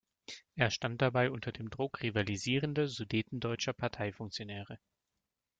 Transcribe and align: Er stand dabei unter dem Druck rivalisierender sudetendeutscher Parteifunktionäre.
Er 0.55 0.71
stand 0.71 1.03
dabei 1.03 1.29
unter 1.29 1.51
dem 1.51 1.69
Druck 1.69 2.01
rivalisierender 2.01 2.87
sudetendeutscher 2.87 3.73
Parteifunktionäre. 3.73 4.79